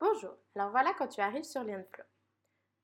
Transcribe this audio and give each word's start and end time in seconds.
Bonjour, 0.00 0.36
alors 0.54 0.70
voilà 0.70 0.94
quand 0.94 1.08
tu 1.08 1.20
arrives 1.20 1.44
sur 1.44 1.64
LearnFlow. 1.64 2.04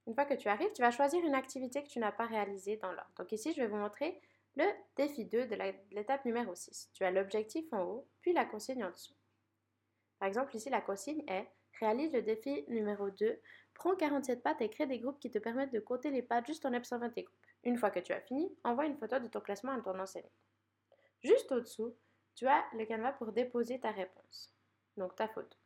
Une 0.07 0.15
fois 0.15 0.25
que 0.25 0.35
tu 0.35 0.49
arrives, 0.49 0.73
tu 0.73 0.83
vas 0.83 0.91
choisir 0.91 1.25
une 1.25 1.35
activité 1.35 1.83
que 1.83 1.89
tu 1.89 1.99
n'as 1.99 2.13
pas 2.13 2.27
réalisée 2.27 2.77
dans 2.77 2.93
l'ordre. 2.93 3.11
Donc 3.17 3.31
ici, 3.33 3.53
je 3.53 3.61
vais 3.61 3.69
vous 3.69 3.77
montrer 3.77 4.21
le 4.57 4.65
défi 4.97 5.25
2 5.25 5.47
de 5.47 5.57
l'étape 5.93 6.25
numéro 6.25 6.55
6. 6.55 6.91
Tu 6.93 7.05
as 7.05 7.11
l'objectif 7.11 7.73
en 7.73 7.83
haut, 7.83 8.09
puis 8.21 8.33
la 8.33 8.45
consigne 8.45 8.85
en 8.85 8.91
dessous. 8.91 9.15
Par 10.19 10.29
exemple, 10.29 10.57
ici, 10.57 10.71
la 10.71 10.81
consigne 10.81 11.25
est 11.29 11.49
Réalise 11.81 12.13
le 12.13 12.23
défi 12.23 12.65
numéro 12.69 13.11
2, 13.11 13.41
prends 13.75 13.97
47 13.97 14.43
pattes 14.43 14.61
et 14.61 14.71
crée 14.71 14.87
des 14.87 15.01
groupes 15.01 15.19
qui 15.19 15.31
te 15.31 15.39
permettent 15.39 15.73
de 15.73 15.81
compter 15.81 16.11
les 16.11 16.23
pattes 16.23 16.47
juste 16.47 16.65
en 16.67 16.73
observant 16.73 17.11
tes 17.11 17.25
groupes. 17.25 17.37
Une 17.65 17.77
fois 17.77 17.91
que 17.91 17.99
tu 17.99 18.13
as 18.13 18.21
fini, 18.21 18.55
envoie 18.63 18.87
une 18.87 18.97
photo 18.97 19.19
de 19.19 19.27
ton 19.27 19.41
classement 19.41 19.73
à 19.73 19.81
ton 19.81 19.99
enseignant. 19.99 20.31
Juste 21.23 21.51
au-dessous, 21.51 21.97
tu 22.35 22.47
as 22.47 22.65
le 22.75 22.85
canevas 22.85 23.13
pour 23.13 23.33
déposer 23.33 23.81
ta 23.81 23.91
réponse, 23.91 24.55
donc 24.97 25.17
ta 25.17 25.27
photo. 25.27 25.57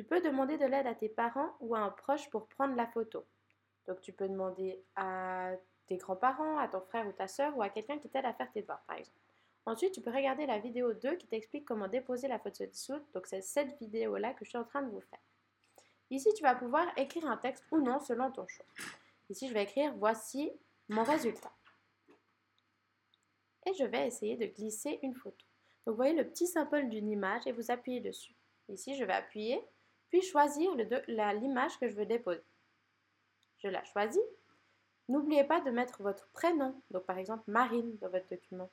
Tu 0.00 0.04
peux 0.04 0.22
demander 0.22 0.56
de 0.56 0.64
l'aide 0.64 0.86
à 0.86 0.94
tes 0.94 1.10
parents 1.10 1.54
ou 1.60 1.74
à 1.74 1.80
un 1.80 1.90
proche 1.90 2.30
pour 2.30 2.46
prendre 2.46 2.74
la 2.74 2.86
photo. 2.86 3.26
Donc 3.86 4.00
tu 4.00 4.14
peux 4.14 4.26
demander 4.26 4.82
à 4.96 5.52
tes 5.86 5.98
grands-parents, 5.98 6.56
à 6.56 6.68
ton 6.68 6.80
frère 6.80 7.06
ou 7.06 7.12
ta 7.12 7.28
soeur 7.28 7.54
ou 7.54 7.60
à 7.60 7.68
quelqu'un 7.68 7.98
qui 7.98 8.08
t'aide 8.08 8.24
à 8.24 8.32
faire 8.32 8.50
tes 8.50 8.62
devoirs 8.62 8.82
par 8.86 8.96
exemple. 8.96 9.18
Ensuite, 9.66 9.92
tu 9.92 10.00
peux 10.00 10.10
regarder 10.10 10.46
la 10.46 10.58
vidéo 10.58 10.94
2 10.94 11.16
qui 11.16 11.26
t'explique 11.26 11.66
comment 11.66 11.86
déposer 11.86 12.28
la 12.28 12.38
photo 12.38 12.64
dessous. 12.64 12.98
Donc 13.12 13.26
c'est 13.26 13.42
cette 13.42 13.78
vidéo-là 13.78 14.32
que 14.32 14.46
je 14.46 14.48
suis 14.48 14.56
en 14.56 14.64
train 14.64 14.80
de 14.80 14.88
vous 14.88 15.02
faire. 15.02 15.20
Ici, 16.08 16.32
tu 16.32 16.42
vas 16.42 16.54
pouvoir 16.54 16.86
écrire 16.96 17.26
un 17.26 17.36
texte 17.36 17.66
ou 17.70 17.78
non 17.82 18.00
selon 18.00 18.30
ton 18.30 18.46
choix. 18.46 18.64
Ici, 19.28 19.48
je 19.48 19.52
vais 19.52 19.64
écrire 19.64 19.92
voici 19.98 20.50
mon 20.88 21.02
résultat. 21.02 21.52
Et 23.66 23.74
je 23.74 23.84
vais 23.84 24.06
essayer 24.06 24.38
de 24.38 24.46
glisser 24.46 24.98
une 25.02 25.14
photo. 25.14 25.44
Donc 25.84 25.92
vous 25.92 25.96
voyez 25.96 26.14
le 26.14 26.26
petit 26.26 26.46
symbole 26.46 26.88
d'une 26.88 27.10
image 27.10 27.46
et 27.46 27.52
vous 27.52 27.70
appuyez 27.70 28.00
dessus. 28.00 28.34
Ici, 28.70 28.94
je 28.94 29.04
vais 29.04 29.12
appuyer 29.12 29.62
puis 30.10 30.22
choisir 30.22 30.70
l'image 30.76 31.78
que 31.78 31.88
je 31.88 31.94
veux 31.94 32.06
déposer. 32.06 32.42
Je 33.58 33.68
la 33.68 33.84
choisis. 33.84 34.22
N'oubliez 35.08 35.44
pas 35.44 35.60
de 35.60 35.70
mettre 35.70 36.02
votre 36.02 36.28
prénom, 36.28 36.80
donc 36.90 37.04
par 37.04 37.18
exemple 37.18 37.44
Marine, 37.48 37.96
dans 37.98 38.08
votre 38.08 38.28
document. 38.28 38.70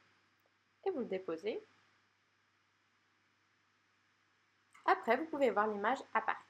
Et 0.85 0.91
vous 0.91 0.99
le 0.99 1.05
déposez. 1.05 1.63
Après, 4.85 5.17
vous 5.17 5.25
pouvez 5.25 5.49
voir 5.49 5.67
l'image 5.67 5.99
apparaître. 6.13 6.43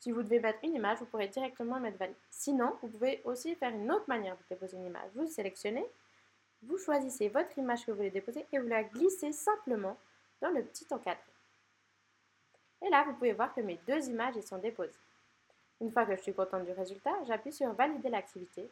Si 0.00 0.12
vous 0.12 0.22
devez 0.22 0.38
mettre 0.38 0.60
une 0.62 0.74
image, 0.74 0.98
vous 0.98 1.06
pourrez 1.06 1.28
directement 1.28 1.80
mettre 1.80 1.98
valide. 1.98 2.16
Sinon, 2.30 2.76
vous 2.82 2.88
pouvez 2.88 3.22
aussi 3.24 3.54
faire 3.56 3.70
une 3.70 3.90
autre 3.90 4.04
manière 4.08 4.36
de 4.36 4.42
déposer 4.50 4.76
une 4.76 4.86
image. 4.86 5.10
Vous 5.14 5.26
sélectionnez, 5.26 5.86
vous 6.62 6.78
choisissez 6.78 7.28
votre 7.28 7.58
image 7.58 7.84
que 7.84 7.90
vous 7.90 7.96
voulez 7.96 8.10
déposer 8.10 8.46
et 8.52 8.58
vous 8.58 8.68
la 8.68 8.84
glissez 8.84 9.32
simplement 9.32 9.96
dans 10.40 10.50
le 10.50 10.64
petit 10.64 10.86
encadré. 10.90 11.32
Et 12.84 12.88
là, 12.90 13.04
vous 13.04 13.14
pouvez 13.14 13.32
voir 13.32 13.54
que 13.54 13.60
mes 13.60 13.78
deux 13.86 14.08
images 14.08 14.36
y 14.36 14.42
sont 14.42 14.58
déposées. 14.58 14.92
Une 15.80 15.90
fois 15.90 16.06
que 16.06 16.16
je 16.16 16.22
suis 16.22 16.34
contente 16.34 16.64
du 16.64 16.72
résultat, 16.72 17.14
j'appuie 17.26 17.52
sur 17.52 17.72
Valider 17.72 18.08
l'activité 18.08 18.70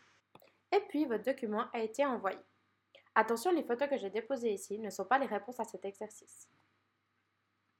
et 0.72 0.80
puis 0.88 1.04
votre 1.04 1.24
document 1.24 1.64
a 1.72 1.80
été 1.80 2.04
envoyé. 2.04 2.38
Attention, 3.14 3.52
les 3.52 3.62
photos 3.62 3.88
que 3.88 3.96
j'ai 3.96 4.10
déposées 4.10 4.52
ici 4.52 4.78
ne 4.78 4.90
sont 4.90 5.04
pas 5.04 5.18
les 5.18 5.26
réponses 5.26 5.60
à 5.60 5.64
cet 5.64 5.84
exercice. 5.84 6.48